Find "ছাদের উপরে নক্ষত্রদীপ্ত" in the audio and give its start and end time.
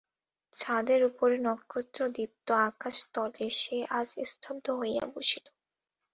0.53-2.47